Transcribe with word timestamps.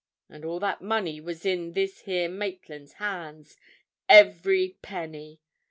And 0.31 0.43
all 0.43 0.59
that 0.61 0.81
money 0.81 1.21
was 1.21 1.45
in 1.45 1.73
this 1.73 1.99
here 1.99 2.27
Maitland's 2.27 2.93
hands, 2.93 3.55
every 4.09 4.77
penny. 4.81 5.41